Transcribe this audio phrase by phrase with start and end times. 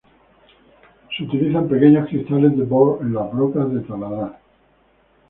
[1.15, 4.39] Se utilizan pequeños cristales de bort en las brocas de taladrar.